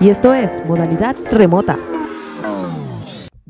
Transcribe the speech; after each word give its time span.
Y 0.00 0.10
esto 0.10 0.32
es 0.32 0.64
Modalidad 0.64 1.16
Remota. 1.32 1.76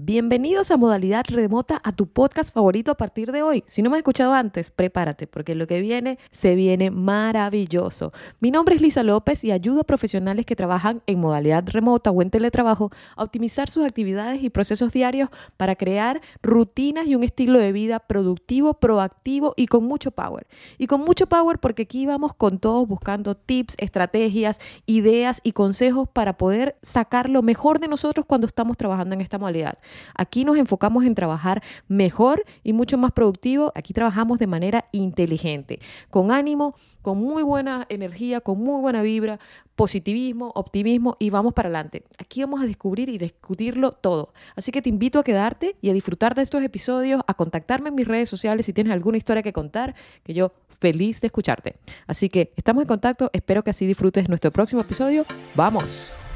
Bienvenidos 0.09 0.71
a 0.71 0.79
Modalidad 0.79 1.27
Remota, 1.29 1.83
a 1.85 1.93
tu 1.93 2.07
podcast 2.07 2.55
favorito 2.55 2.91
a 2.91 2.95
partir 2.95 3.31
de 3.31 3.43
hoy. 3.43 3.63
Si 3.67 3.83
no 3.83 3.91
me 3.91 3.97
has 3.97 3.99
escuchado 3.99 4.33
antes, 4.33 4.71
prepárate, 4.71 5.27
porque 5.27 5.55
lo 5.55 5.67
que 5.67 5.83
viene 5.83 6.19
se 6.31 6.55
viene 6.55 6.91
maravilloso. 6.91 8.15
Mi 8.41 8.51
nombre 8.51 8.75
es 8.75 8.81
Lisa 8.81 9.03
López 9.03 9.45
y 9.45 9.53
ayudo 9.53 9.83
a 9.83 9.85
profesionales 9.85 10.47
que 10.47 10.57
trabajan 10.57 11.03
en 11.07 11.21
modalidad 11.21 11.63
remota 11.67 12.11
o 12.11 12.23
en 12.23 12.31
teletrabajo 12.31 12.91
a 13.17 13.23
optimizar 13.23 13.69
sus 13.69 13.85
actividades 13.85 14.43
y 14.43 14.49
procesos 14.49 14.95
diarios 14.95 15.29
para 15.59 15.77
crear 15.77 16.23
rutinas 16.43 17.07
y 17.07 17.15
un 17.15 17.23
estilo 17.23 17.59
de 17.59 17.73
vida 17.73 17.99
productivo, 17.99 18.73
proactivo 18.81 19.53
y 19.59 19.67
con 19.67 19.85
mucho 19.85 20.11
power. 20.11 20.47
Y 20.79 20.87
con 20.87 21.03
mucho 21.03 21.27
power 21.27 21.59
porque 21.59 21.83
aquí 21.83 22.07
vamos 22.07 22.33
con 22.33 22.61
todos 22.61 22.89
buscando 22.89 23.35
tips, 23.35 23.75
estrategias, 23.77 24.59
ideas 24.87 25.43
y 25.45 25.53
consejos 25.53 26.09
para 26.09 26.39
poder 26.39 26.79
sacar 26.81 27.29
lo 27.29 27.43
mejor 27.43 27.79
de 27.79 27.89
nosotros 27.89 28.25
cuando 28.25 28.47
estamos 28.47 28.79
trabajando 28.79 29.15
en 29.15 29.21
esta 29.21 29.37
modalidad. 29.37 29.77
Aquí 30.15 30.45
nos 30.45 30.57
enfocamos 30.57 31.05
en 31.05 31.15
trabajar 31.15 31.63
mejor 31.89 32.45
y 32.63 32.73
mucho 32.73 32.99
más 32.99 33.13
productivo. 33.13 33.73
Aquí 33.75 33.93
trabajamos 33.93 34.39
de 34.39 34.47
manera 34.47 34.87
inteligente, 34.93 35.79
con 36.11 36.31
ánimo, 36.31 36.75
con 37.03 37.19
muy 37.19 37.43
buena 37.43 37.87
energía, 37.89 38.41
con 38.41 38.59
muy 38.59 38.81
buena 38.81 39.03
vibra, 39.03 39.39
positivismo, 39.77 40.53
optimismo 40.55 41.17
y 41.19 41.31
vamos 41.31 41.55
para 41.55 41.69
adelante. 41.69 42.03
Aquí 42.19 42.41
vamos 42.43 42.61
a 42.61 42.67
descubrir 42.67 43.09
y 43.09 43.19
discutirlo 43.19 43.93
todo. 43.93 44.33
Así 44.57 44.73
que 44.73 44.83
te 44.83 44.89
invito 44.89 45.19
a 45.19 45.25
quedarte 45.25 45.77
y 45.81 45.91
a 45.91 45.93
disfrutar 45.93 46.35
de 46.35 46.43
estos 46.43 46.63
episodios, 46.63 47.23
a 47.27 47.35
contactarme 47.35 47.89
en 47.89 47.95
mis 47.95 48.09
redes 48.09 48.29
sociales 48.29 48.67
si 48.67 48.73
tienes 48.73 48.93
alguna 48.93 49.17
historia 49.17 49.43
que 49.43 49.53
contar, 49.53 49.95
que 50.25 50.35
yo 50.35 50.53
feliz 50.81 51.21
de 51.21 51.27
escucharte. 51.27 51.77
Así 52.07 52.29
que 52.29 52.53
estamos 52.57 52.83
en 52.83 52.89
contacto, 52.89 53.31
espero 53.33 53.63
que 53.63 53.71
así 53.71 53.87
disfrutes 53.87 54.29
nuestro 54.29 54.51
próximo 54.51 54.81
episodio. 54.81 55.25
¡Vamos! 55.55 56.28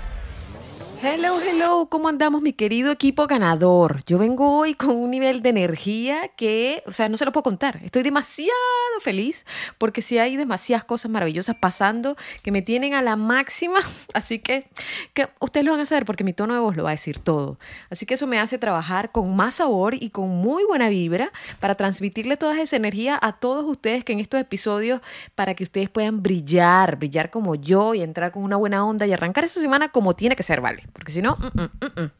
Hello, 1.04 1.36
hello, 1.40 1.88
¿cómo 1.90 2.08
andamos 2.08 2.42
mi 2.42 2.52
querido 2.52 2.92
equipo 2.92 3.26
ganador? 3.26 4.04
Yo 4.04 4.18
vengo 4.18 4.56
hoy 4.56 4.74
con 4.74 4.90
un 4.90 5.10
nivel 5.10 5.42
de 5.42 5.48
energía 5.48 6.28
que, 6.36 6.84
o 6.86 6.92
sea, 6.92 7.08
no 7.08 7.16
se 7.16 7.24
lo 7.24 7.32
puedo 7.32 7.42
contar. 7.42 7.80
Estoy 7.82 8.04
demasiado 8.04 8.52
feliz 9.00 9.44
porque 9.78 10.00
sí 10.00 10.18
hay 10.18 10.36
demasiadas 10.36 10.84
cosas 10.84 11.10
maravillosas 11.10 11.56
pasando 11.56 12.16
que 12.44 12.52
me 12.52 12.62
tienen 12.62 12.94
a 12.94 13.02
la 13.02 13.16
máxima, 13.16 13.80
así 14.14 14.38
que, 14.38 14.68
que 15.12 15.28
ustedes 15.40 15.66
lo 15.66 15.72
van 15.72 15.80
a 15.80 15.86
saber 15.86 16.04
porque 16.04 16.22
mi 16.22 16.34
tono 16.34 16.54
de 16.54 16.60
voz 16.60 16.76
lo 16.76 16.84
va 16.84 16.90
a 16.90 16.92
decir 16.92 17.18
todo. 17.18 17.58
Así 17.90 18.06
que 18.06 18.14
eso 18.14 18.28
me 18.28 18.38
hace 18.38 18.58
trabajar 18.58 19.10
con 19.10 19.34
más 19.34 19.56
sabor 19.56 19.94
y 19.94 20.10
con 20.10 20.28
muy 20.28 20.62
buena 20.62 20.88
vibra 20.88 21.32
para 21.58 21.74
transmitirle 21.74 22.36
toda 22.36 22.60
esa 22.60 22.76
energía 22.76 23.18
a 23.20 23.40
todos 23.40 23.64
ustedes 23.64 24.04
que 24.04 24.12
en 24.12 24.20
estos 24.20 24.40
episodios 24.40 25.00
para 25.34 25.54
que 25.54 25.64
ustedes 25.64 25.90
puedan 25.90 26.22
brillar, 26.22 26.94
brillar 26.94 27.30
como 27.30 27.56
yo 27.56 27.92
y 27.92 28.02
entrar 28.02 28.30
con 28.30 28.44
una 28.44 28.56
buena 28.56 28.86
onda 28.86 29.04
y 29.04 29.12
arrancar 29.12 29.42
esa 29.42 29.60
semana 29.60 29.88
como 29.88 30.14
tiene 30.14 30.36
que 30.36 30.44
ser, 30.44 30.60
¿vale? 30.60 30.84
Porque 30.92 31.12
si 31.12 31.22
no, 31.22 31.36
mm, 31.36 31.60
mm, 31.60 32.02
mm, 32.02 32.10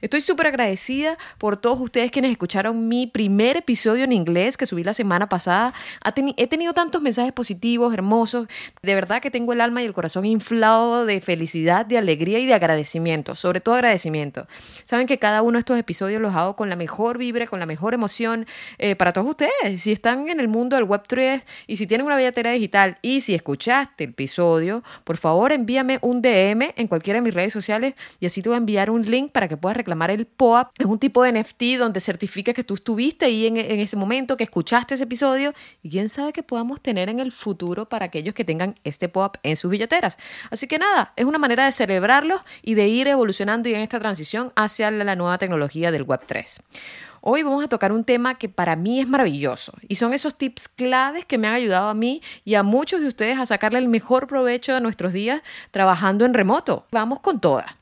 estoy 0.00 0.20
súper 0.20 0.48
agradecida 0.48 1.18
por 1.38 1.56
todos 1.56 1.80
ustedes 1.80 2.10
quienes 2.10 2.30
escucharon 2.30 2.88
mi 2.88 3.06
primer 3.06 3.56
episodio 3.56 4.04
en 4.04 4.12
inglés 4.12 4.56
que 4.56 4.66
subí 4.66 4.84
la 4.84 4.94
semana 4.94 5.28
pasada. 5.28 5.74
He 6.36 6.46
tenido 6.46 6.72
tantos 6.72 7.02
mensajes 7.02 7.32
positivos, 7.32 7.92
hermosos, 7.92 8.46
de 8.82 8.94
verdad 8.94 9.20
que 9.20 9.30
tengo 9.30 9.52
el 9.52 9.60
alma 9.60 9.82
y 9.82 9.86
el 9.86 9.92
corazón 9.92 10.24
inflado 10.24 11.04
de 11.04 11.20
felicidad, 11.20 11.84
de 11.84 11.98
alegría 11.98 12.38
y 12.38 12.46
de 12.46 12.54
agradecimiento, 12.54 13.34
sobre 13.34 13.60
todo 13.60 13.74
agradecimiento. 13.74 14.46
Saben 14.84 15.06
que 15.06 15.18
cada 15.18 15.42
uno 15.42 15.56
de 15.56 15.60
estos 15.60 15.78
episodios 15.78 16.20
los 16.20 16.34
hago 16.34 16.54
con 16.54 16.68
la 16.68 16.76
mejor 16.76 17.18
vibra, 17.18 17.46
con 17.46 17.60
la 17.60 17.66
mejor 17.66 17.94
emoción 17.94 18.46
eh, 18.78 18.94
para 18.94 19.12
todos 19.12 19.28
ustedes. 19.28 19.82
Si 19.82 19.92
están 19.92 20.28
en 20.28 20.40
el 20.40 20.48
mundo 20.48 20.76
del 20.76 20.86
Web3 20.86 21.42
y 21.66 21.76
si 21.76 21.86
tienen 21.86 22.06
una 22.06 22.16
billetera 22.16 22.52
digital 22.52 22.98
y 23.02 23.20
si 23.20 23.34
escuchaste 23.34 24.04
el 24.04 24.10
episodio, 24.10 24.84
por 25.04 25.16
favor 25.16 25.52
envíame 25.52 25.98
un 26.02 26.22
DM 26.22 26.72
en 26.76 26.86
cualquiera 26.86 27.18
de 27.18 27.22
mis 27.22 27.34
redes 27.34 27.52
sociales 27.52 27.94
y 28.20 28.26
así 28.26 28.42
te 28.42 28.48
voy 28.48 28.56
a 28.56 28.58
enviar 28.58 28.90
un 28.90 29.02
link 29.04 29.32
para 29.32 29.48
que 29.48 29.56
puedas 29.56 29.76
reclamar 29.76 30.10
el 30.10 30.26
POAP. 30.26 30.72
Es 30.78 30.86
un 30.86 30.98
tipo 30.98 31.22
de 31.22 31.32
NFT 31.32 31.78
donde 31.78 32.00
certifica 32.00 32.52
que 32.52 32.64
tú 32.64 32.74
estuviste 32.74 33.26
ahí 33.26 33.46
en, 33.46 33.56
ese 33.56 33.96
momento, 33.96 34.36
que 34.36 34.44
escuchaste 34.44 34.94
ese 34.94 35.04
episodio 35.04 35.52
y 35.82 35.90
quién 35.90 36.08
sabe 36.08 36.32
que 36.32 36.42
podamos 36.42 36.80
tener 36.80 37.08
en 37.08 37.20
el 37.20 37.32
futuro 37.32 37.88
para 37.88 38.06
aquellos 38.06 38.34
que 38.34 38.44
tengan 38.44 38.74
este 38.84 39.08
POAP 39.08 39.36
en 39.42 39.56
sus 39.56 39.70
billeteras. 39.70 40.18
Así 40.50 40.66
que 40.66 40.78
nada, 40.78 41.12
es 41.16 41.24
una 41.24 41.38
manera 41.38 41.64
de 41.64 41.72
celebrarlos 41.72 42.42
y 42.62 42.74
de 42.74 42.88
ir 42.88 43.08
evolucionando 43.08 43.68
y 43.68 43.74
en 43.74 43.80
esta 43.80 44.00
transición 44.00 44.52
hacia 44.56 44.90
la 44.90 45.16
nueva 45.16 45.38
tecnología 45.38 45.90
del 45.90 46.06
Web3. 46.06 46.60
Hoy 47.24 47.44
vamos 47.44 47.62
a 47.62 47.68
tocar 47.68 47.92
un 47.92 48.02
tema 48.02 48.34
que 48.34 48.48
para 48.48 48.74
mí 48.74 48.98
es 48.98 49.06
maravilloso 49.06 49.72
y 49.86 49.94
son 49.94 50.12
esos 50.12 50.36
tips 50.36 50.66
claves 50.66 51.24
que 51.24 51.38
me 51.38 51.46
han 51.46 51.54
ayudado 51.54 51.88
a 51.88 51.94
mí 51.94 52.20
y 52.44 52.56
a 52.56 52.64
muchos 52.64 53.00
de 53.00 53.06
ustedes 53.06 53.38
a 53.38 53.46
sacarle 53.46 53.78
el 53.78 53.86
mejor 53.86 54.26
provecho 54.26 54.74
a 54.74 54.80
nuestros 54.80 55.12
días 55.12 55.40
trabajando 55.70 56.24
en 56.24 56.34
remoto. 56.34 56.84
Vamos 56.90 57.20
con 57.20 57.40
todas. 57.40 57.81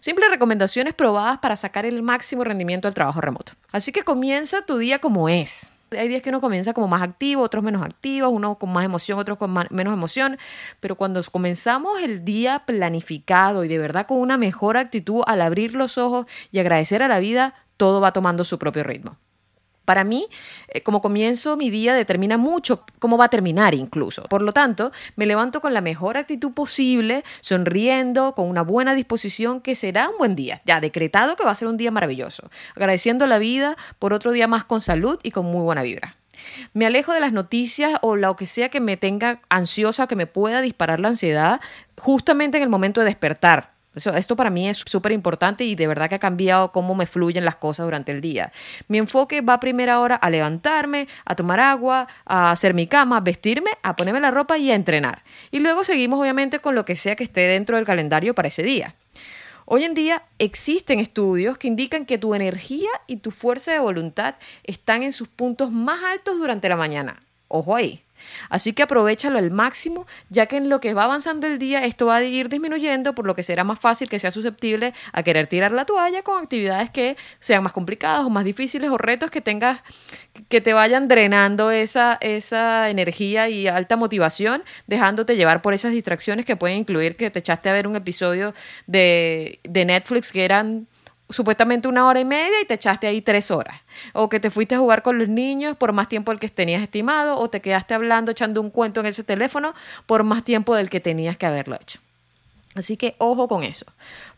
Simples 0.00 0.30
recomendaciones 0.30 0.94
probadas 0.94 1.38
para 1.38 1.56
sacar 1.56 1.84
el 1.84 2.02
máximo 2.02 2.44
rendimiento 2.44 2.86
del 2.86 2.94
trabajo 2.94 3.20
remoto. 3.20 3.54
Así 3.72 3.90
que 3.90 4.04
comienza 4.04 4.62
tu 4.62 4.78
día 4.78 5.00
como 5.00 5.28
es. 5.28 5.72
Hay 5.90 6.06
días 6.06 6.22
que 6.22 6.28
uno 6.28 6.40
comienza 6.40 6.72
como 6.72 6.86
más 6.86 7.02
activo, 7.02 7.42
otros 7.42 7.64
menos 7.64 7.82
activos, 7.82 8.30
uno 8.32 8.58
con 8.58 8.70
más 8.70 8.84
emoción, 8.84 9.18
otros 9.18 9.38
con 9.38 9.52
menos 9.70 9.92
emoción, 9.92 10.38
pero 10.78 10.96
cuando 10.96 11.20
comenzamos 11.32 12.00
el 12.00 12.24
día 12.24 12.60
planificado 12.60 13.64
y 13.64 13.68
de 13.68 13.78
verdad 13.78 14.06
con 14.06 14.18
una 14.18 14.36
mejor 14.36 14.76
actitud 14.76 15.22
al 15.26 15.40
abrir 15.40 15.74
los 15.74 15.98
ojos 15.98 16.26
y 16.52 16.58
agradecer 16.60 17.02
a 17.02 17.08
la 17.08 17.18
vida, 17.18 17.54
todo 17.76 18.00
va 18.00 18.12
tomando 18.12 18.44
su 18.44 18.58
propio 18.58 18.84
ritmo. 18.84 19.16
Para 19.88 20.04
mí, 20.04 20.28
eh, 20.68 20.82
como 20.82 21.00
comienzo 21.00 21.56
mi 21.56 21.70
día 21.70 21.94
determina 21.94 22.36
mucho 22.36 22.84
cómo 22.98 23.16
va 23.16 23.24
a 23.24 23.30
terminar 23.30 23.74
incluso. 23.74 24.24
Por 24.24 24.42
lo 24.42 24.52
tanto, 24.52 24.92
me 25.16 25.24
levanto 25.24 25.62
con 25.62 25.72
la 25.72 25.80
mejor 25.80 26.18
actitud 26.18 26.52
posible, 26.52 27.24
sonriendo, 27.40 28.34
con 28.34 28.50
una 28.50 28.60
buena 28.60 28.94
disposición, 28.94 29.62
que 29.62 29.74
será 29.74 30.10
un 30.10 30.18
buen 30.18 30.36
día. 30.36 30.60
Ya 30.66 30.78
decretado 30.80 31.36
que 31.36 31.44
va 31.44 31.52
a 31.52 31.54
ser 31.54 31.68
un 31.68 31.78
día 31.78 31.90
maravilloso. 31.90 32.50
Agradeciendo 32.76 33.26
la 33.26 33.38
vida 33.38 33.78
por 33.98 34.12
otro 34.12 34.32
día 34.32 34.46
más 34.46 34.62
con 34.62 34.82
salud 34.82 35.18
y 35.22 35.30
con 35.30 35.46
muy 35.46 35.62
buena 35.62 35.82
vibra. 35.82 36.18
Me 36.74 36.84
alejo 36.84 37.14
de 37.14 37.20
las 37.20 37.32
noticias 37.32 37.92
o 38.02 38.14
lo 38.14 38.36
que 38.36 38.44
sea 38.44 38.68
que 38.68 38.80
me 38.80 38.98
tenga 38.98 39.40
ansiosa, 39.48 40.06
que 40.06 40.16
me 40.16 40.26
pueda 40.26 40.60
disparar 40.60 41.00
la 41.00 41.08
ansiedad, 41.08 41.62
justamente 41.96 42.58
en 42.58 42.62
el 42.62 42.68
momento 42.68 43.00
de 43.00 43.06
despertar 43.06 43.77
esto 44.14 44.36
para 44.36 44.50
mí 44.50 44.68
es 44.68 44.82
súper 44.86 45.12
importante 45.12 45.64
y 45.64 45.74
de 45.74 45.86
verdad 45.86 46.08
que 46.08 46.14
ha 46.14 46.18
cambiado 46.18 46.72
cómo 46.72 46.94
me 46.94 47.06
fluyen 47.06 47.44
las 47.44 47.56
cosas 47.56 47.86
durante 47.86 48.12
el 48.12 48.20
día. 48.20 48.52
Mi 48.88 48.98
enfoque 48.98 49.40
va 49.40 49.54
a 49.54 49.60
primera 49.60 50.00
hora 50.00 50.16
a 50.16 50.30
levantarme, 50.30 51.08
a 51.24 51.34
tomar 51.34 51.60
agua, 51.60 52.08
a 52.24 52.50
hacer 52.50 52.74
mi 52.74 52.86
cama, 52.86 53.18
a 53.18 53.20
vestirme, 53.20 53.70
a 53.82 53.96
ponerme 53.96 54.20
la 54.20 54.30
ropa 54.30 54.58
y 54.58 54.70
a 54.70 54.74
entrenar. 54.74 55.22
Y 55.50 55.60
luego 55.60 55.84
seguimos 55.84 56.20
obviamente 56.20 56.58
con 56.60 56.74
lo 56.74 56.84
que 56.84 56.96
sea 56.96 57.16
que 57.16 57.24
esté 57.24 57.42
dentro 57.42 57.76
del 57.76 57.86
calendario 57.86 58.34
para 58.34 58.48
ese 58.48 58.62
día. 58.62 58.94
Hoy 59.70 59.84
en 59.84 59.92
día 59.92 60.22
existen 60.38 60.98
estudios 60.98 61.58
que 61.58 61.68
indican 61.68 62.06
que 62.06 62.16
tu 62.16 62.34
energía 62.34 62.88
y 63.06 63.16
tu 63.16 63.30
fuerza 63.30 63.70
de 63.70 63.78
voluntad 63.78 64.36
están 64.64 65.02
en 65.02 65.12
sus 65.12 65.28
puntos 65.28 65.70
más 65.70 66.02
altos 66.02 66.38
durante 66.38 66.70
la 66.70 66.76
mañana. 66.76 67.22
Ojo 67.48 67.76
ahí. 67.76 68.02
Así 68.48 68.72
que 68.72 68.82
aprovechalo 68.82 69.38
al 69.38 69.50
máximo, 69.50 70.06
ya 70.30 70.46
que 70.46 70.56
en 70.56 70.68
lo 70.68 70.80
que 70.80 70.94
va 70.94 71.04
avanzando 71.04 71.46
el 71.46 71.58
día 71.58 71.84
esto 71.84 72.06
va 72.06 72.16
a 72.16 72.24
ir 72.24 72.48
disminuyendo, 72.48 73.14
por 73.14 73.26
lo 73.26 73.34
que 73.34 73.42
será 73.42 73.64
más 73.64 73.78
fácil 73.78 74.08
que 74.08 74.18
sea 74.18 74.30
susceptible 74.30 74.94
a 75.12 75.22
querer 75.22 75.46
tirar 75.46 75.72
la 75.72 75.84
toalla 75.84 76.22
con 76.22 76.42
actividades 76.42 76.90
que 76.90 77.16
sean 77.40 77.62
más 77.62 77.72
complicadas 77.72 78.24
o 78.24 78.30
más 78.30 78.44
difíciles 78.44 78.90
o 78.90 78.98
retos 78.98 79.30
que 79.30 79.40
tengas 79.40 79.82
que 80.48 80.60
te 80.60 80.72
vayan 80.72 81.08
drenando 81.08 81.70
esa, 81.70 82.18
esa 82.20 82.90
energía 82.90 83.48
y 83.48 83.66
alta 83.66 83.96
motivación, 83.96 84.62
dejándote 84.86 85.36
llevar 85.36 85.62
por 85.62 85.74
esas 85.74 85.92
distracciones 85.92 86.44
que 86.44 86.56
pueden 86.56 86.78
incluir 86.78 87.16
que 87.16 87.30
te 87.30 87.40
echaste 87.40 87.68
a 87.68 87.72
ver 87.72 87.86
un 87.86 87.96
episodio 87.96 88.54
de, 88.86 89.60
de 89.64 89.84
Netflix 89.84 90.32
que 90.32 90.44
eran 90.44 90.86
supuestamente 91.30 91.88
una 91.88 92.06
hora 92.06 92.20
y 92.20 92.24
media 92.24 92.60
y 92.62 92.64
te 92.64 92.74
echaste 92.74 93.06
ahí 93.06 93.20
tres 93.20 93.50
horas. 93.50 93.80
O 94.12 94.28
que 94.28 94.40
te 94.40 94.50
fuiste 94.50 94.74
a 94.74 94.78
jugar 94.78 95.02
con 95.02 95.18
los 95.18 95.28
niños 95.28 95.76
por 95.76 95.92
más 95.92 96.08
tiempo 96.08 96.30
del 96.30 96.40
que 96.40 96.48
tenías 96.48 96.82
estimado, 96.82 97.38
o 97.38 97.48
te 97.50 97.60
quedaste 97.60 97.94
hablando, 97.94 98.30
echando 98.30 98.60
un 98.60 98.70
cuento 98.70 99.00
en 99.00 99.06
ese 99.06 99.24
teléfono 99.24 99.74
por 100.06 100.24
más 100.24 100.44
tiempo 100.44 100.74
del 100.74 100.90
que 100.90 101.00
tenías 101.00 101.36
que 101.36 101.46
haberlo 101.46 101.76
hecho. 101.76 102.00
Así 102.74 102.96
que 102.96 103.16
ojo 103.18 103.48
con 103.48 103.64
eso. 103.64 103.86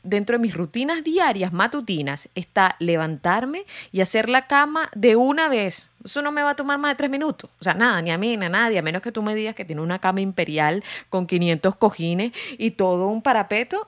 Dentro 0.03 0.37
de 0.37 0.43
mis 0.43 0.55
rutinas 0.55 1.05
diarias 1.05 1.53
matutinas 1.53 2.29
está 2.35 2.77
levantarme 2.79 3.67
y 3.93 4.01
hacer 4.01 4.31
la 4.31 4.47
cama 4.47 4.89
de 4.95 5.17
una 5.17 5.49
vez. 5.49 5.89
Eso 6.05 6.23
no 6.23 6.33
me 6.33 6.43
va 6.43 6.51
a 6.51 6.57
tomar 6.57 6.79
más 6.79 6.93
de 6.93 6.97
tres 6.97 7.11
minutos. 7.11 7.51
O 7.61 7.65
sea, 7.65 7.75
nada, 7.75 8.01
ni 8.01 8.11
a 8.11 8.17
mí, 8.17 8.37
ni 8.37 8.47
a 8.47 8.49
nadie, 8.49 8.79
a 8.79 8.83
menos 8.83 9.03
que 9.03 9.13
tú 9.13 9.23
me 9.23 9.35
digas 9.35 9.55
que 9.55 9.67
tiene 9.67 9.83
una 9.83 9.99
cama 9.99 10.23
imperial 10.23 10.83
con 11.11 11.27
500 11.27 11.77
cojines 11.77 12.33
y 12.57 12.71
todo 12.73 13.09
un 13.09 13.21
parapeto. 13.21 13.87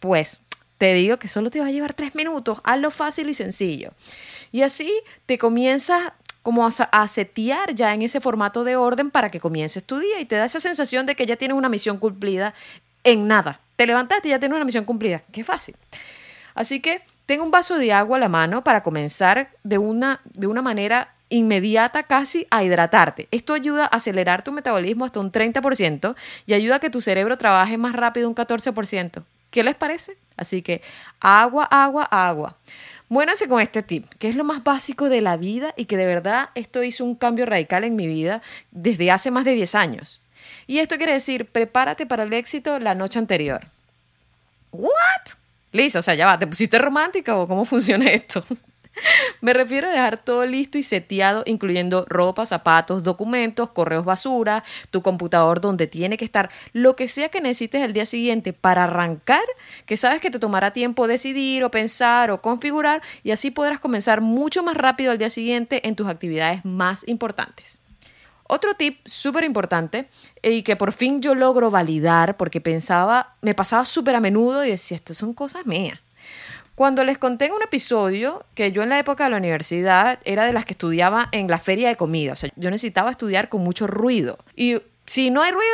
Pues 0.00 0.42
te 0.78 0.92
digo 0.94 1.18
que 1.18 1.28
solo 1.28 1.50
te 1.50 1.60
va 1.60 1.66
a 1.66 1.70
llevar 1.70 1.94
tres 1.94 2.14
minutos. 2.14 2.60
Hazlo 2.64 2.90
fácil 2.90 3.28
y 3.28 3.34
sencillo. 3.34 3.92
Y 4.52 4.62
así 4.62 4.92
te 5.26 5.38
comienzas 5.38 6.12
como 6.42 6.66
a, 6.66 7.08
setear 7.08 7.74
ya 7.74 7.94
en 7.94 8.02
ese 8.02 8.20
formato 8.20 8.64
de 8.64 8.76
orden 8.76 9.10
para 9.10 9.30
que 9.30 9.40
comiences 9.40 9.82
tu 9.82 9.98
día 9.98 10.20
y 10.20 10.26
te 10.26 10.36
da 10.36 10.44
esa 10.44 10.60
sensación 10.60 11.06
de 11.06 11.14
que 11.14 11.24
ya 11.24 11.36
tienes 11.36 11.56
una 11.56 11.70
misión 11.70 11.96
cumplida 11.96 12.52
en 13.02 13.26
nada. 13.26 13.60
Te 13.76 13.86
levantaste 13.86 14.28
y 14.28 14.32
ya 14.32 14.38
tienes 14.38 14.54
una 14.54 14.64
misión 14.66 14.84
cumplida. 14.84 15.22
Qué 15.32 15.42
fácil. 15.42 15.74
Así 16.54 16.80
que 16.80 17.00
ten 17.24 17.40
un 17.40 17.50
vaso 17.50 17.78
de 17.78 17.92
agua 17.92 18.18
a 18.18 18.20
la 18.20 18.28
mano 18.28 18.62
para 18.62 18.82
comenzar 18.82 19.48
de 19.62 19.78
una, 19.78 20.20
de 20.24 20.46
una 20.46 20.60
manera 20.60 21.14
inmediata 21.30 22.02
casi 22.02 22.46
a 22.50 22.62
hidratarte. 22.62 23.26
Esto 23.30 23.54
ayuda 23.54 23.84
a 23.84 23.96
acelerar 23.96 24.44
tu 24.44 24.52
metabolismo 24.52 25.06
hasta 25.06 25.20
un 25.20 25.32
30% 25.32 26.14
y 26.46 26.52
ayuda 26.52 26.76
a 26.76 26.80
que 26.80 26.90
tu 26.90 27.00
cerebro 27.00 27.38
trabaje 27.38 27.78
más 27.78 27.94
rápido 27.94 28.28
un 28.28 28.34
14%. 28.34 29.22
¿Qué 29.54 29.62
les 29.62 29.76
parece? 29.76 30.16
Así 30.36 30.62
que 30.62 30.82
agua, 31.20 31.62
agua, 31.70 32.02
agua. 32.10 32.56
Muéranse 33.08 33.46
con 33.46 33.60
este 33.62 33.84
tip, 33.84 34.12
que 34.18 34.28
es 34.28 34.34
lo 34.34 34.42
más 34.42 34.64
básico 34.64 35.08
de 35.08 35.20
la 35.20 35.36
vida 35.36 35.72
y 35.76 35.84
que 35.84 35.96
de 35.96 36.06
verdad 36.06 36.50
esto 36.56 36.82
hizo 36.82 37.04
un 37.04 37.14
cambio 37.14 37.46
radical 37.46 37.84
en 37.84 37.94
mi 37.94 38.08
vida 38.08 38.42
desde 38.72 39.12
hace 39.12 39.30
más 39.30 39.44
de 39.44 39.52
10 39.52 39.76
años. 39.76 40.20
Y 40.66 40.78
esto 40.78 40.96
quiere 40.96 41.12
decir, 41.12 41.46
prepárate 41.46 42.04
para 42.04 42.24
el 42.24 42.32
éxito 42.32 42.80
la 42.80 42.96
noche 42.96 43.20
anterior. 43.20 43.64
¿What? 44.72 44.90
Listo, 45.70 46.00
o 46.00 46.02
sea, 46.02 46.16
ya 46.16 46.26
va, 46.26 46.36
¿te 46.36 46.48
pusiste 46.48 46.76
romántica 46.76 47.36
o 47.36 47.46
cómo 47.46 47.64
funciona 47.64 48.10
esto? 48.10 48.44
Me 49.40 49.52
refiero 49.52 49.88
a 49.88 49.90
dejar 49.90 50.18
todo 50.18 50.46
listo 50.46 50.78
y 50.78 50.82
seteado, 50.82 51.42
incluyendo 51.46 52.06
ropa, 52.08 52.46
zapatos, 52.46 53.02
documentos, 53.02 53.70
correos 53.70 54.04
basura, 54.04 54.64
tu 54.90 55.02
computador 55.02 55.60
donde 55.60 55.86
tiene 55.86 56.16
que 56.16 56.24
estar, 56.24 56.50
lo 56.72 56.96
que 56.96 57.08
sea 57.08 57.28
que 57.28 57.40
necesites 57.40 57.82
el 57.82 57.92
día 57.92 58.06
siguiente 58.06 58.52
para 58.52 58.84
arrancar, 58.84 59.44
que 59.86 59.96
sabes 59.96 60.20
que 60.20 60.30
te 60.30 60.38
tomará 60.38 60.72
tiempo 60.72 61.06
decidir 61.06 61.64
o 61.64 61.70
pensar 61.70 62.30
o 62.30 62.40
configurar 62.40 63.02
y 63.22 63.32
así 63.32 63.50
podrás 63.50 63.80
comenzar 63.80 64.20
mucho 64.20 64.62
más 64.62 64.76
rápido 64.76 65.10
al 65.12 65.18
día 65.18 65.30
siguiente 65.30 65.86
en 65.86 65.96
tus 65.96 66.08
actividades 66.08 66.64
más 66.64 67.06
importantes. 67.06 67.80
Otro 68.46 68.74
tip 68.74 69.00
súper 69.06 69.44
importante 69.44 70.08
y 70.42 70.62
que 70.62 70.76
por 70.76 70.92
fin 70.92 71.22
yo 71.22 71.34
logro 71.34 71.70
validar 71.70 72.36
porque 72.36 72.60
pensaba, 72.60 73.36
me 73.40 73.54
pasaba 73.54 73.84
súper 73.86 74.16
a 74.16 74.20
menudo 74.20 74.64
y 74.64 74.70
decía, 74.70 74.96
estas 74.96 75.16
son 75.16 75.32
cosas 75.32 75.64
mías. 75.66 75.98
Cuando 76.74 77.04
les 77.04 77.18
conté 77.18 77.46
en 77.46 77.52
un 77.52 77.62
episodio 77.62 78.44
que 78.54 78.72
yo 78.72 78.82
en 78.82 78.88
la 78.88 78.98
época 78.98 79.24
de 79.24 79.30
la 79.30 79.36
universidad 79.36 80.18
era 80.24 80.44
de 80.44 80.52
las 80.52 80.64
que 80.64 80.72
estudiaba 80.72 81.28
en 81.30 81.46
la 81.46 81.60
feria 81.60 81.88
de 81.88 81.96
comida, 81.96 82.32
o 82.32 82.36
sea, 82.36 82.50
yo 82.56 82.70
necesitaba 82.70 83.12
estudiar 83.12 83.48
con 83.48 83.62
mucho 83.62 83.86
ruido. 83.86 84.38
Y 84.56 84.78
si 85.06 85.30
no 85.30 85.42
hay 85.42 85.52
ruido, 85.52 85.72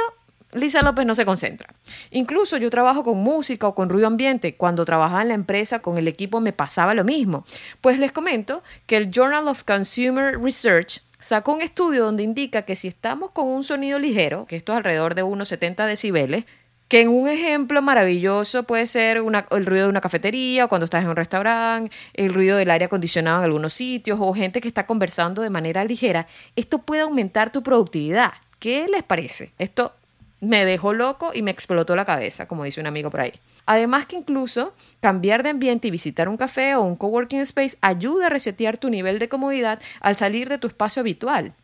Lisa 0.52 0.82
López 0.82 1.06
no 1.06 1.14
se 1.14 1.24
concentra. 1.24 1.72
Incluso 2.10 2.58
yo 2.58 2.68
trabajo 2.68 3.02
con 3.02 3.16
música 3.18 3.66
o 3.66 3.74
con 3.74 3.88
ruido 3.88 4.08
ambiente. 4.08 4.56
Cuando 4.56 4.84
trabajaba 4.84 5.22
en 5.22 5.28
la 5.28 5.34
empresa 5.34 5.80
con 5.80 5.96
el 5.96 6.06
equipo 6.06 6.40
me 6.40 6.52
pasaba 6.52 6.92
lo 6.92 7.04
mismo. 7.04 7.44
Pues 7.80 7.98
les 7.98 8.12
comento 8.12 8.62
que 8.86 8.96
el 8.96 9.10
Journal 9.10 9.48
of 9.48 9.64
Consumer 9.64 10.38
Research 10.38 11.02
sacó 11.18 11.52
un 11.52 11.62
estudio 11.62 12.04
donde 12.04 12.24
indica 12.24 12.62
que 12.62 12.76
si 12.76 12.88
estamos 12.88 13.30
con 13.30 13.46
un 13.46 13.62
sonido 13.62 13.98
ligero, 13.98 14.46
que 14.46 14.56
esto 14.56 14.72
es 14.72 14.78
alrededor 14.78 15.14
de 15.14 15.22
unos 15.22 15.48
70 15.48 15.86
decibeles, 15.86 16.44
que 16.90 17.00
en 17.00 17.08
un 17.08 17.28
ejemplo 17.28 17.80
maravilloso 17.82 18.64
puede 18.64 18.88
ser 18.88 19.18
el 19.18 19.66
ruido 19.66 19.84
de 19.84 19.88
una 19.88 20.00
cafetería 20.00 20.64
o 20.64 20.68
cuando 20.68 20.86
estás 20.86 21.04
en 21.04 21.08
un 21.08 21.14
restaurante, 21.14 21.94
el 22.14 22.34
ruido 22.34 22.56
del 22.56 22.68
aire 22.68 22.86
acondicionado 22.86 23.38
en 23.38 23.44
algunos 23.44 23.74
sitios 23.74 24.18
o 24.20 24.34
gente 24.34 24.60
que 24.60 24.66
está 24.66 24.86
conversando 24.86 25.40
de 25.40 25.50
manera 25.50 25.84
ligera. 25.84 26.26
Esto 26.56 26.80
puede 26.80 27.02
aumentar 27.02 27.52
tu 27.52 27.62
productividad. 27.62 28.32
¿Qué 28.58 28.88
les 28.88 29.04
parece? 29.04 29.52
Esto 29.56 29.92
me 30.40 30.64
dejó 30.64 30.92
loco 30.92 31.30
y 31.32 31.42
me 31.42 31.52
explotó 31.52 31.94
la 31.94 32.04
cabeza, 32.04 32.48
como 32.48 32.64
dice 32.64 32.80
un 32.80 32.88
amigo 32.88 33.08
por 33.08 33.20
ahí. 33.20 33.34
Además 33.66 34.06
que 34.06 34.16
incluso 34.16 34.74
cambiar 35.00 35.44
de 35.44 35.50
ambiente 35.50 35.86
y 35.86 35.92
visitar 35.92 36.28
un 36.28 36.36
café 36.36 36.74
o 36.74 36.82
un 36.82 36.96
coworking 36.96 37.38
space 37.42 37.78
ayuda 37.82 38.26
a 38.26 38.30
resetear 38.30 38.78
tu 38.78 38.90
nivel 38.90 39.20
de 39.20 39.28
comodidad 39.28 39.78
al 40.00 40.16
salir 40.16 40.48
de 40.48 40.58
tu 40.58 40.66
espacio 40.66 40.98
habitual 40.98 41.54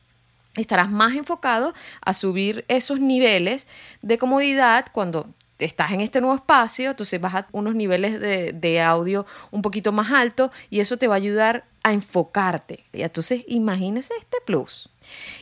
estarás 0.57 0.91
más 0.91 1.15
enfocado 1.15 1.75
a 2.01 2.15
subir 2.15 2.65
esos 2.69 3.01
niveles 3.01 3.67
de 4.03 4.19
comodidad 4.19 4.87
cuando 4.93 5.29
estás 5.59 5.93
en 5.93 6.03
este 6.03 6.21
nuevo 6.21 6.37
espacio, 6.37 6.91
entonces 6.91 7.19
vas 7.21 7.35
a 7.35 7.47
unos 7.53 7.75
niveles 7.75 8.21
de, 8.21 8.83
audio 8.83 9.25
un 9.51 9.63
poquito 9.63 9.91
más 9.93 10.13
altos 10.13 10.51
y 10.69 10.81
eso 10.81 10.99
te 10.99 11.09
va 11.09 11.15
a 11.15 11.17
ayudar 11.17 11.65
a 11.83 11.93
enfocarte. 11.93 12.85
Y 12.93 13.03
entonces 13.03 13.45
imagínese 13.47 14.13
este 14.19 14.39
plus. 14.45 14.91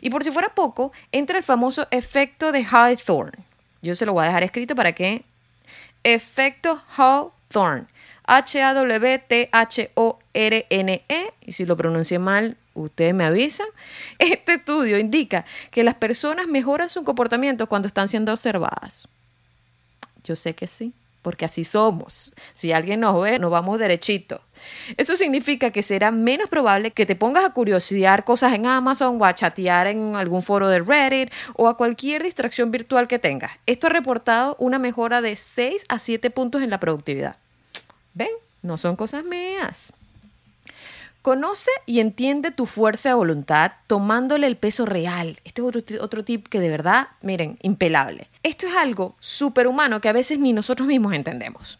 Y 0.00 0.11
por 0.11 0.22
si 0.22 0.31
fuera 0.31 0.55
poco, 0.55 0.93
entra 1.11 1.38
el 1.38 1.44
famoso 1.44 1.88
efecto 1.90 2.52
de 2.52 2.64
Hawthorne. 2.70 3.44
Yo 3.82 3.96
se 3.96 4.06
lo 4.06 4.12
voy 4.12 4.22
a 4.25 4.28
dejar 4.28 4.44
escrito 4.44 4.76
para 4.76 4.93
que... 4.93 5.25
Efecto 6.05 6.82
Hawthorne. 6.96 7.87
H-A-W-T-H-O-R-N-E. 8.26 8.94
Y 11.40 11.52
si 11.52 11.66
lo 11.66 11.76
pronuncié 11.76 12.19
mal, 12.19 12.56
ustedes 12.75 13.15
me 13.15 13.25
avisan. 13.25 13.67
Este 14.19 14.55
estudio 14.55 14.99
indica 14.99 15.44
que 15.71 15.85
las 15.85 15.94
personas 15.94 16.47
mejoran 16.47 16.88
su 16.88 17.05
comportamiento 17.05 17.69
cuando 17.69 17.88
están 17.88 18.09
siendo 18.09 18.32
observadas. 18.32 19.09
Yo 20.25 20.37
sé 20.37 20.55
que 20.55 20.67
sí, 20.67 20.93
porque 21.23 21.44
así 21.44 21.65
somos. 21.65 22.32
Si 22.55 22.73
alguien 22.73 23.00
nos 23.00 23.21
ve, 23.21 23.38
nos 23.38 23.50
vamos 23.50 23.79
derechito. 23.79 24.41
Eso 24.97 25.17
significa 25.17 25.71
que 25.71 25.82
será 25.82 26.11
menos 26.11 26.49
probable 26.49 26.91
que 26.91 27.06
te 27.06 27.17
pongas 27.17 27.44
a 27.44 27.50
curiosidad 27.50 28.25
cosas 28.25 28.55
en 28.55 28.67
Amazon 28.67 29.21
o 29.21 29.25
a 29.25 29.35
chatear 29.35 29.87
en 29.87 30.17
algún 30.17 30.43
foro 30.43 30.69
de 30.69 30.81
Reddit 30.81 31.32
o 31.55 31.69
a 31.69 31.76
cualquier 31.76 32.23
distracción 32.23 32.71
virtual 32.71 33.09
que 33.09 33.19
tengas. 33.19 33.53
Esto 33.67 33.87
ha 33.87 33.91
reportado 33.91 34.56
una 34.59 34.79
mejora 34.79 35.21
de 35.21 35.37
6 35.37 35.85
a 35.88 35.99
7 35.99 36.31
puntos 36.31 36.62
en 36.62 36.71
la 36.71 36.81
productividad. 36.81 37.37
¿Ven? 38.15 38.29
No 38.62 38.79
son 38.79 38.97
cosas 38.97 39.25
mías. 39.25 39.93
Conoce 41.25 41.71
y 41.87 42.00
entiende 42.00 42.50
tu 42.50 42.67
fuerza 42.67 43.09
de 43.09 43.15
voluntad 43.15 43.73
tomándole 43.87 44.47
el 44.47 44.59
peso 44.59 44.85
real. 44.85 45.41
Este 45.44 45.62
es 45.62 45.67
otro, 45.67 45.82
otro 46.03 46.23
tip 46.23 46.49
que 46.49 46.61
de 46.61 46.69
verdad, 46.69 47.09
miren, 47.23 47.56
impelable. 47.62 48.29
Esto 48.43 48.67
es 48.67 48.75
algo 48.75 49.17
superhumano 49.21 50.03
que 50.03 50.11
a 50.11 50.12
veces 50.12 50.38
ni 50.38 50.53
nosotros 50.53 50.87
mismos 50.87 51.15
entendemos. 51.15 51.79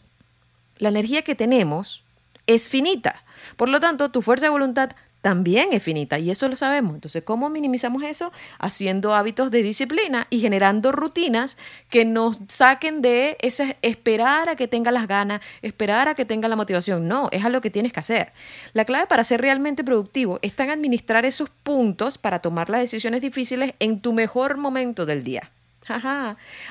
La 0.79 0.89
energía 0.89 1.21
que 1.21 1.35
tenemos 1.35 2.03
es 2.47 2.67
finita. 2.67 3.23
Por 3.55 3.69
lo 3.69 3.79
tanto, 3.79 4.09
tu 4.09 4.23
fuerza 4.23 4.47
de 4.47 4.49
voluntad 4.49 4.93
también 5.25 5.69
es 5.73 5.81
finita 5.81 6.19
y 6.19 6.29
eso 6.29 6.47
lo 6.47 6.55
sabemos. 6.55 6.93
Entonces, 6.93 7.23
¿cómo 7.23 7.49
minimizamos 7.49 8.03
eso? 8.03 8.31
Haciendo 8.59 9.15
hábitos 9.15 9.49
de 9.49 9.63
disciplina 9.63 10.27
y 10.29 10.39
generando 10.39 10.91
rutinas 10.91 11.57
que 11.89 12.05
nos 12.05 12.39
saquen 12.47 13.01
de 13.01 13.35
ese 13.41 13.75
esperar 13.81 14.49
a 14.49 14.55
que 14.55 14.67
tenga 14.67 14.91
las 14.91 15.07
ganas, 15.07 15.41
esperar 15.63 16.09
a 16.09 16.13
que 16.13 16.25
tenga 16.25 16.47
la 16.47 16.55
motivación. 16.55 17.07
No, 17.07 17.29
es 17.31 17.43
a 17.43 17.49
lo 17.49 17.59
que 17.59 17.71
tienes 17.71 17.91
que 17.91 18.01
hacer. 18.01 18.33
La 18.73 18.85
clave 18.85 19.07
para 19.07 19.23
ser 19.23 19.41
realmente 19.41 19.83
productivo 19.83 20.37
está 20.43 20.65
en 20.65 20.69
administrar 20.69 21.25
esos 21.25 21.49
puntos 21.49 22.19
para 22.19 22.37
tomar 22.37 22.69
las 22.69 22.81
decisiones 22.81 23.21
difíciles 23.21 23.73
en 23.79 24.01
tu 24.01 24.13
mejor 24.13 24.57
momento 24.57 25.07
del 25.07 25.23
día. 25.23 25.49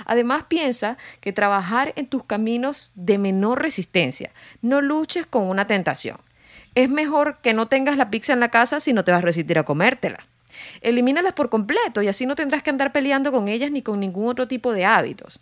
Además 0.07 0.45
piensa 0.45 0.97
que 1.21 1.33
trabajar 1.33 1.93
en 1.97 2.07
tus 2.07 2.23
caminos 2.23 2.93
de 2.95 3.19
menor 3.19 3.61
resistencia. 3.61 4.31
No 4.63 4.81
luches 4.81 5.27
con 5.27 5.43
una 5.43 5.67
tentación 5.67 6.19
es 6.75 6.89
mejor 6.89 7.39
que 7.43 7.55
no 7.55 7.69
tengas 7.69 7.97
la 7.97 8.11
pizza 8.11 8.33
en 8.33 8.41
la 8.41 8.51
casa 8.51 8.81
si 8.81 8.93
no 8.93 9.05
te 9.05 9.13
vas 9.13 9.23
a 9.23 9.27
resistir 9.27 9.59
a 9.59 9.65
comértela. 9.65 10.27
Elimínalas 10.81 11.33
por 11.33 11.51
completo 11.51 12.03
y 12.03 12.09
así 12.09 12.27
no 12.27 12.37
tendrás 12.37 12.63
que 12.63 12.71
andar 12.71 12.93
peleando 12.93 13.33
con 13.33 13.49
ellas 13.49 13.71
ni 13.71 13.83
con 13.83 14.01
ningún 14.01 14.29
otro 14.29 14.49
tipo 14.49 14.73
de 14.73 14.85
hábitos. 14.85 15.41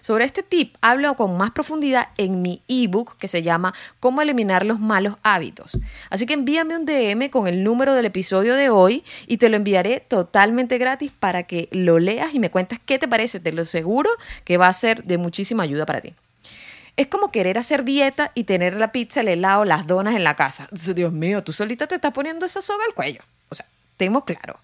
Sobre 0.00 0.24
este 0.24 0.42
tip 0.42 0.76
hablo 0.82 1.14
con 1.16 1.36
más 1.36 1.52
profundidad 1.52 2.08
en 2.18 2.42
mi 2.42 2.62
ebook 2.68 3.16
que 3.16 3.28
se 3.28 3.42
llama 3.42 3.74
Cómo 3.98 4.20
eliminar 4.20 4.66
los 4.66 4.78
malos 4.78 5.16
hábitos. 5.22 5.78
Así 6.10 6.26
que 6.26 6.34
envíame 6.34 6.76
un 6.76 6.84
DM 6.84 7.30
con 7.30 7.46
el 7.46 7.64
número 7.64 7.94
del 7.94 8.06
episodio 8.06 8.56
de 8.56 8.68
hoy 8.68 9.04
y 9.26 9.38
te 9.38 9.48
lo 9.48 9.56
enviaré 9.56 10.00
totalmente 10.00 10.78
gratis 10.78 11.12
para 11.18 11.44
que 11.44 11.68
lo 11.72 11.98
leas 11.98 12.34
y 12.34 12.38
me 12.38 12.50
cuentas 12.50 12.78
qué 12.84 12.98
te 12.98 13.08
parece. 13.08 13.40
Te 13.40 13.52
lo 13.52 13.64
seguro 13.64 14.10
que 14.44 14.58
va 14.58 14.66
a 14.66 14.72
ser 14.72 15.04
de 15.04 15.18
muchísima 15.18 15.62
ayuda 15.62 15.86
para 15.86 16.00
ti. 16.00 16.14
Es 17.00 17.06
como 17.06 17.32
querer 17.32 17.56
hacer 17.56 17.84
dieta 17.84 18.30
y 18.34 18.44
tener 18.44 18.74
la 18.74 18.92
pizza, 18.92 19.22
el 19.22 19.28
helado, 19.28 19.64
las 19.64 19.86
donas 19.86 20.14
en 20.14 20.22
la 20.22 20.36
casa. 20.36 20.68
Dios 20.70 21.10
mío, 21.14 21.42
tú 21.42 21.50
solita 21.50 21.86
te 21.86 21.94
estás 21.94 22.12
poniendo 22.12 22.44
esa 22.44 22.60
soga 22.60 22.84
al 22.86 22.92
cuello. 22.92 23.22
O 23.48 23.54
sea, 23.54 23.64
tenemos 23.96 24.24
claro. 24.24 24.60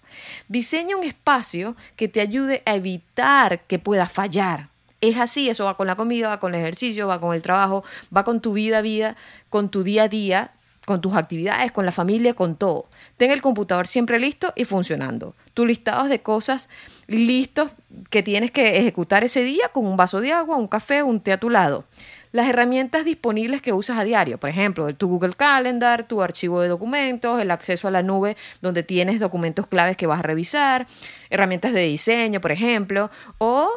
Diseña 0.47 0.97
un 0.97 1.03
espacio 1.03 1.75
que 1.95 2.07
te 2.07 2.21
ayude 2.21 2.61
a 2.67 2.75
evitar 2.75 3.61
que 3.61 3.79
pueda 3.79 4.05
fallar. 4.05 4.69
Es 5.01 5.17
así, 5.17 5.49
eso 5.49 5.65
va 5.65 5.77
con 5.77 5.87
la 5.87 5.95
comida, 5.95 6.27
va 6.27 6.39
con 6.39 6.53
el 6.53 6.61
ejercicio, 6.61 7.07
va 7.07 7.19
con 7.19 7.33
el 7.33 7.41
trabajo, 7.41 7.83
va 8.15 8.23
con 8.23 8.39
tu 8.39 8.53
vida, 8.53 8.81
vida, 8.81 9.15
con 9.49 9.69
tu 9.69 9.81
día 9.81 10.03
a 10.03 10.07
día, 10.07 10.51
con 10.85 11.01
tus 11.01 11.15
actividades, 11.15 11.71
con 11.71 11.87
la 11.87 11.91
familia, 11.91 12.35
con 12.35 12.55
todo. 12.55 12.85
Ten 13.17 13.31
el 13.31 13.41
computador 13.41 13.87
siempre 13.87 14.19
listo 14.19 14.53
y 14.55 14.65
funcionando. 14.65 15.33
Tu 15.55 15.65
listado 15.65 16.07
de 16.07 16.21
cosas 16.21 16.69
listos 17.07 17.71
que 18.11 18.21
tienes 18.21 18.51
que 18.51 18.77
ejecutar 18.77 19.23
ese 19.23 19.43
día 19.43 19.69
con 19.69 19.87
un 19.87 19.97
vaso 19.97 20.21
de 20.21 20.33
agua, 20.33 20.55
un 20.57 20.67
café, 20.67 21.01
un 21.01 21.19
té 21.19 21.31
a 21.31 21.39
tu 21.39 21.49
lado 21.49 21.83
las 22.31 22.47
herramientas 22.47 23.05
disponibles 23.05 23.61
que 23.61 23.73
usas 23.73 23.97
a 23.97 24.03
diario, 24.03 24.37
por 24.37 24.49
ejemplo, 24.49 24.93
tu 24.95 25.07
Google 25.07 25.33
Calendar, 25.33 26.07
tu 26.07 26.21
archivo 26.21 26.61
de 26.61 26.67
documentos, 26.67 27.41
el 27.41 27.51
acceso 27.51 27.87
a 27.87 27.91
la 27.91 28.03
nube 28.03 28.37
donde 28.61 28.83
tienes 28.83 29.19
documentos 29.19 29.67
claves 29.67 29.97
que 29.97 30.07
vas 30.07 30.19
a 30.19 30.23
revisar, 30.23 30.87
herramientas 31.29 31.73
de 31.73 31.81
diseño, 31.81 32.41
por 32.41 32.51
ejemplo, 32.51 33.09
o 33.37 33.69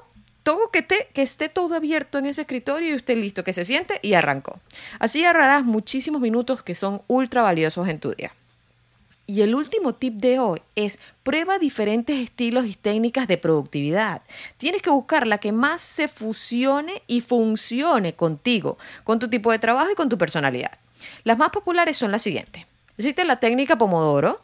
todo 0.42 0.70
que, 0.70 0.82
te, 0.82 1.08
que 1.12 1.22
esté 1.22 1.48
todo 1.48 1.74
abierto 1.74 2.18
en 2.18 2.26
ese 2.26 2.42
escritorio 2.42 2.90
y 2.90 2.94
usted 2.94 3.16
listo, 3.16 3.44
que 3.44 3.52
se 3.52 3.64
siente 3.64 4.00
y 4.02 4.14
arrancó. 4.14 4.60
Así 4.98 5.24
ahorrarás 5.24 5.64
muchísimos 5.64 6.20
minutos 6.20 6.62
que 6.62 6.74
son 6.74 7.02
ultra 7.06 7.42
valiosos 7.42 7.88
en 7.88 8.00
tu 8.00 8.12
día. 8.12 8.32
Y 9.30 9.42
el 9.42 9.54
último 9.54 9.94
tip 9.94 10.14
de 10.14 10.40
hoy 10.40 10.60
es 10.74 10.98
prueba 11.22 11.60
diferentes 11.60 12.18
estilos 12.18 12.66
y 12.66 12.74
técnicas 12.74 13.28
de 13.28 13.38
productividad. 13.38 14.22
Tienes 14.56 14.82
que 14.82 14.90
buscar 14.90 15.24
la 15.24 15.38
que 15.38 15.52
más 15.52 15.80
se 15.80 16.08
fusione 16.08 17.04
y 17.06 17.20
funcione 17.20 18.14
contigo, 18.14 18.76
con 19.04 19.20
tu 19.20 19.30
tipo 19.30 19.52
de 19.52 19.60
trabajo 19.60 19.92
y 19.92 19.94
con 19.94 20.08
tu 20.08 20.18
personalidad. 20.18 20.72
Las 21.22 21.38
más 21.38 21.50
populares 21.50 21.96
son 21.96 22.10
las 22.10 22.22
siguientes. 22.22 22.66
Existe 22.98 23.24
la 23.24 23.38
técnica 23.38 23.78
Pomodoro, 23.78 24.40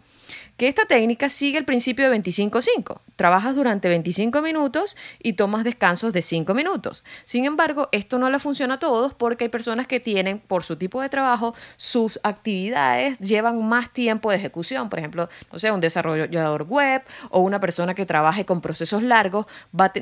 que 0.56 0.68
esta 0.68 0.86
técnica 0.86 1.28
sigue 1.28 1.58
el 1.58 1.64
principio 1.64 2.10
de 2.10 2.18
25-5. 2.18 3.00
Trabajas 3.16 3.54
durante 3.54 3.88
25 3.88 4.40
minutos 4.42 4.96
y 5.22 5.34
tomas 5.34 5.64
descansos 5.64 6.12
de 6.12 6.22
5 6.22 6.54
minutos. 6.54 7.04
Sin 7.25 7.44
embargo, 7.44 7.88
esto 7.92 8.18
no 8.18 8.30
le 8.30 8.38
funciona 8.38 8.75
a 8.75 8.78
todos 8.78 9.14
porque 9.14 9.44
hay 9.44 9.50
personas 9.50 9.86
que 9.86 10.00
tienen, 10.00 10.38
por 10.38 10.64
su 10.64 10.76
tipo 10.76 11.02
de 11.02 11.08
trabajo, 11.08 11.54
sus 11.76 12.18
actividades 12.22 13.18
llevan 13.18 13.66
más 13.68 13.92
tiempo 13.92 14.30
de 14.30 14.36
ejecución. 14.36 14.88
Por 14.88 14.98
ejemplo, 14.98 15.28
no 15.52 15.58
sé, 15.58 15.70
un 15.70 15.80
desarrollador 15.80 16.64
web 16.64 17.02
o 17.30 17.40
una 17.40 17.60
persona 17.60 17.94
que 17.94 18.06
trabaje 18.06 18.46
con 18.46 18.60
procesos 18.60 19.02
largos 19.02 19.46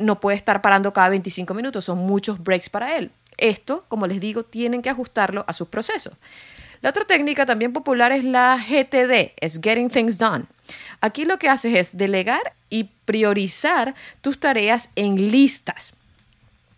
no 0.00 0.20
puede 0.20 0.37
estar 0.37 0.62
parando 0.62 0.92
cada 0.92 1.08
25 1.08 1.54
minutos, 1.54 1.84
son 1.84 1.99
muchos 1.99 2.42
breaks 2.42 2.70
para 2.70 2.96
él. 2.96 3.11
Esto, 3.37 3.84
como 3.88 4.06
les 4.06 4.20
digo, 4.20 4.44
tienen 4.44 4.82
que 4.82 4.90
ajustarlo 4.90 5.44
a 5.49 5.52
sus 5.52 5.68
procesos. 5.68 6.14
La 6.85 6.91
otra 6.91 7.07
técnica 7.07 7.47
también 7.47 7.73
popular 7.73 8.12
es 8.12 8.25
la 8.25 8.59
GTD, 8.59 9.33
es 9.41 9.59
Getting 9.62 9.88
Things 9.88 10.19
Done. 10.19 10.45
Aquí 11.00 11.25
lo 11.25 11.38
que 11.38 11.49
haces 11.49 11.75
es 11.75 11.97
delegar 11.97 12.53
y 12.69 12.91
priorizar 13.07 13.95
tus 14.21 14.38
tareas 14.38 14.91
en 14.95 15.31
listas. 15.31 15.95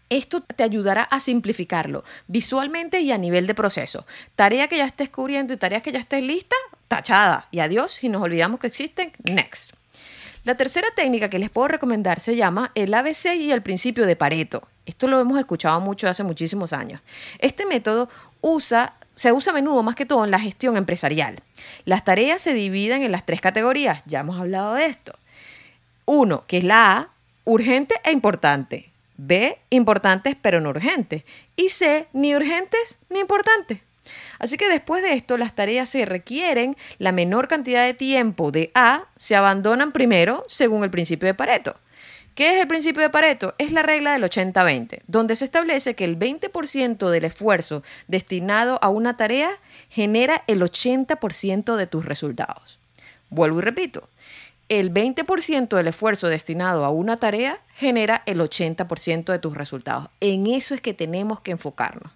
Esto 0.08 0.42
te 0.42 0.62
ayudará 0.62 1.02
a 1.02 1.18
simplificarlo 1.18 2.04
visualmente 2.28 3.00
y 3.00 3.10
a 3.10 3.18
nivel 3.18 3.48
de 3.48 3.56
proceso. 3.56 4.06
Tarea 4.36 4.68
que 4.68 4.76
ya 4.76 4.84
estés 4.84 5.08
cubriendo 5.08 5.52
y 5.52 5.56
tareas 5.56 5.82
que 5.82 5.90
ya 5.90 5.98
estés 5.98 6.22
lista, 6.22 6.54
tachada. 6.86 7.48
Y 7.50 7.58
adiós, 7.58 8.04
y 8.04 8.08
nos 8.08 8.22
olvidamos 8.22 8.60
que 8.60 8.68
existen, 8.68 9.10
next. 9.24 9.72
La 10.44 10.56
tercera 10.56 10.86
técnica 10.94 11.28
que 11.28 11.40
les 11.40 11.50
puedo 11.50 11.66
recomendar 11.66 12.20
se 12.20 12.36
llama 12.36 12.70
el 12.76 12.94
ABC 12.94 13.34
y 13.34 13.50
el 13.50 13.60
principio 13.60 14.06
de 14.06 14.14
Pareto. 14.14 14.68
Esto 14.86 15.08
lo 15.08 15.18
hemos 15.18 15.40
escuchado 15.40 15.80
mucho 15.80 16.08
hace 16.08 16.22
muchísimos 16.22 16.72
años. 16.72 17.00
Este 17.40 17.66
método 17.66 18.08
usa, 18.40 18.94
se 19.16 19.32
usa 19.32 19.50
a 19.50 19.54
menudo 19.54 19.82
más 19.82 19.96
que 19.96 20.06
todo 20.06 20.24
en 20.24 20.30
la 20.30 20.38
gestión 20.38 20.76
empresarial. 20.76 21.42
Las 21.84 22.04
tareas 22.04 22.42
se 22.42 22.54
dividen 22.54 23.02
en 23.02 23.10
las 23.10 23.26
tres 23.26 23.40
categorías, 23.40 24.02
ya 24.06 24.20
hemos 24.20 24.38
hablado 24.38 24.74
de 24.74 24.86
esto. 24.86 25.18
Uno, 26.04 26.44
que 26.46 26.58
es 26.58 26.64
la 26.64 26.96
A, 26.96 27.08
urgente 27.44 27.96
e 28.04 28.12
importante. 28.12 28.90
B, 29.16 29.58
importantes 29.70 30.36
pero 30.40 30.60
no 30.60 30.68
urgentes. 30.68 31.24
Y 31.56 31.70
C, 31.70 32.06
ni 32.12 32.36
urgentes 32.36 32.98
ni 33.08 33.18
importantes. 33.18 33.80
Así 34.38 34.56
que 34.56 34.68
después 34.68 35.02
de 35.02 35.14
esto, 35.14 35.36
las 35.36 35.54
tareas 35.54 35.88
se 35.88 36.04
requieren 36.04 36.76
la 36.98 37.10
menor 37.10 37.48
cantidad 37.48 37.84
de 37.84 37.94
tiempo 37.94 38.52
de 38.52 38.70
A 38.74 39.06
se 39.16 39.34
abandonan 39.34 39.92
primero 39.92 40.44
según 40.46 40.84
el 40.84 40.90
principio 40.90 41.26
de 41.26 41.34
Pareto. 41.34 41.76
¿Qué 42.36 42.54
es 42.54 42.60
el 42.60 42.68
principio 42.68 43.00
de 43.00 43.08
Pareto? 43.08 43.54
Es 43.56 43.72
la 43.72 43.82
regla 43.82 44.12
del 44.12 44.22
80-20, 44.22 45.00
donde 45.06 45.36
se 45.36 45.46
establece 45.46 45.94
que 45.94 46.04
el 46.04 46.18
20% 46.18 47.08
del 47.08 47.24
esfuerzo 47.24 47.82
destinado 48.08 48.78
a 48.82 48.90
una 48.90 49.16
tarea 49.16 49.58
genera 49.88 50.44
el 50.46 50.60
80% 50.60 51.76
de 51.76 51.86
tus 51.86 52.04
resultados. 52.04 52.78
Vuelvo 53.30 53.60
y 53.60 53.62
repito, 53.62 54.10
el 54.68 54.92
20% 54.92 55.76
del 55.76 55.86
esfuerzo 55.86 56.28
destinado 56.28 56.84
a 56.84 56.90
una 56.90 57.16
tarea 57.16 57.58
genera 57.74 58.22
el 58.26 58.38
80% 58.40 59.32
de 59.32 59.38
tus 59.38 59.56
resultados. 59.56 60.10
En 60.20 60.46
eso 60.46 60.74
es 60.74 60.82
que 60.82 60.92
tenemos 60.92 61.40
que 61.40 61.52
enfocarnos. 61.52 62.12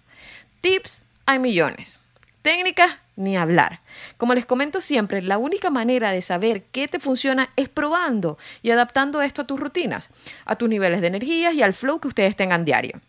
Tips 0.61 1.03
hay 1.25 1.39
millones. 1.39 1.99
Técnicas, 2.41 2.97
ni 3.15 3.37
hablar. 3.37 3.81
Como 4.17 4.33
les 4.33 4.47
comento 4.47 4.81
siempre, 4.81 5.21
la 5.21 5.37
única 5.37 5.69
manera 5.69 6.11
de 6.11 6.23
saber 6.23 6.63
qué 6.71 6.87
te 6.87 6.99
funciona 6.99 7.49
es 7.55 7.69
probando 7.69 8.37
y 8.63 8.71
adaptando 8.71 9.21
esto 9.21 9.43
a 9.43 9.47
tus 9.47 9.59
rutinas, 9.59 10.09
a 10.45 10.55
tus 10.55 10.67
niveles 10.67 11.01
de 11.01 11.07
energía 11.07 11.53
y 11.53 11.61
al 11.61 11.73
flow 11.73 11.99
que 11.99 12.07
ustedes 12.07 12.35
tengan 12.35 12.65
diario. 12.65 12.99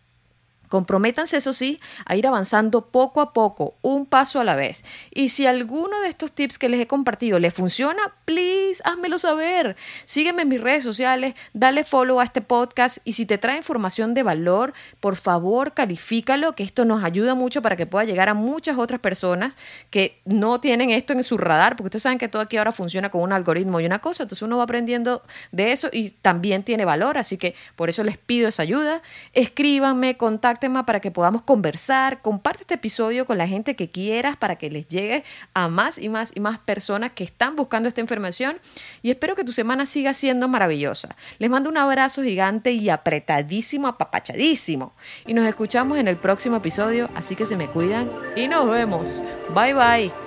Comprométanse, 0.72 1.36
eso 1.36 1.52
sí, 1.52 1.80
a 2.06 2.16
ir 2.16 2.26
avanzando 2.26 2.86
poco 2.86 3.20
a 3.20 3.34
poco, 3.34 3.74
un 3.82 4.06
paso 4.06 4.40
a 4.40 4.44
la 4.44 4.56
vez. 4.56 4.86
Y 5.10 5.28
si 5.28 5.44
alguno 5.44 6.00
de 6.00 6.08
estos 6.08 6.32
tips 6.32 6.58
que 6.58 6.70
les 6.70 6.80
he 6.80 6.86
compartido 6.86 7.38
les 7.38 7.52
funciona, 7.52 8.00
please, 8.24 8.80
házmelo 8.82 9.18
saber. 9.18 9.76
Sígueme 10.06 10.40
en 10.40 10.48
mis 10.48 10.62
redes 10.62 10.82
sociales, 10.82 11.34
dale 11.52 11.84
follow 11.84 12.20
a 12.20 12.24
este 12.24 12.40
podcast 12.40 13.00
y 13.04 13.12
si 13.12 13.26
te 13.26 13.36
trae 13.36 13.58
información 13.58 14.14
de 14.14 14.22
valor, 14.22 14.72
por 14.98 15.16
favor, 15.16 15.74
califícalo, 15.74 16.54
que 16.54 16.62
esto 16.62 16.86
nos 16.86 17.04
ayuda 17.04 17.34
mucho 17.34 17.60
para 17.60 17.76
que 17.76 17.84
pueda 17.84 18.06
llegar 18.06 18.30
a 18.30 18.34
muchas 18.34 18.78
otras 18.78 18.98
personas 18.98 19.58
que 19.90 20.22
no 20.24 20.58
tienen 20.58 20.88
esto 20.88 21.12
en 21.12 21.22
su 21.22 21.36
radar, 21.36 21.76
porque 21.76 21.88
ustedes 21.88 22.04
saben 22.04 22.16
que 22.16 22.28
todo 22.28 22.40
aquí 22.40 22.56
ahora 22.56 22.72
funciona 22.72 23.10
con 23.10 23.20
un 23.20 23.34
algoritmo 23.34 23.78
y 23.78 23.84
una 23.84 23.98
cosa, 23.98 24.22
entonces 24.22 24.40
uno 24.40 24.56
va 24.56 24.64
aprendiendo 24.64 25.22
de 25.50 25.72
eso 25.72 25.90
y 25.92 26.12
también 26.12 26.62
tiene 26.62 26.86
valor, 26.86 27.18
así 27.18 27.36
que 27.36 27.54
por 27.76 27.90
eso 27.90 28.02
les 28.04 28.16
pido 28.16 28.48
esa 28.48 28.62
ayuda. 28.62 29.02
Escríbanme, 29.34 30.16
contacten 30.16 30.61
tema 30.62 30.86
para 30.86 31.00
que 31.00 31.10
podamos 31.10 31.42
conversar. 31.42 32.22
Comparte 32.22 32.60
este 32.60 32.74
episodio 32.74 33.26
con 33.26 33.36
la 33.36 33.48
gente 33.48 33.74
que 33.74 33.90
quieras 33.90 34.36
para 34.36 34.56
que 34.56 34.70
les 34.70 34.86
llegue 34.86 35.24
a 35.54 35.66
más 35.66 35.98
y 35.98 36.08
más 36.08 36.30
y 36.36 36.38
más 36.38 36.60
personas 36.60 37.10
que 37.12 37.24
están 37.24 37.56
buscando 37.56 37.88
esta 37.88 38.00
información. 38.00 38.58
Y 39.02 39.10
espero 39.10 39.34
que 39.34 39.42
tu 39.42 39.52
semana 39.52 39.86
siga 39.86 40.14
siendo 40.14 40.46
maravillosa. 40.46 41.16
Les 41.38 41.50
mando 41.50 41.68
un 41.68 41.78
abrazo 41.78 42.22
gigante 42.22 42.70
y 42.70 42.90
apretadísimo, 42.90 43.88
apapachadísimo. 43.88 44.94
Y 45.26 45.34
nos 45.34 45.48
escuchamos 45.48 45.98
en 45.98 46.06
el 46.06 46.16
próximo 46.16 46.58
episodio, 46.58 47.10
así 47.16 47.34
que 47.34 47.44
se 47.44 47.56
me 47.56 47.66
cuidan 47.66 48.08
y 48.36 48.46
nos 48.46 48.70
vemos. 48.70 49.20
Bye 49.52 49.74
bye. 49.74 50.21